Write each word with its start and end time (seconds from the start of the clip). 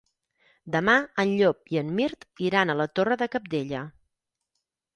Demà 0.75 0.95
en 1.23 1.33
Llop 1.41 1.73
i 1.75 1.79
en 1.83 1.93
Mirt 2.01 2.27
iran 2.47 2.73
a 2.75 2.79
la 2.81 2.89
Torre 3.01 3.21
de 3.25 3.31
Cabdella. 3.37 3.87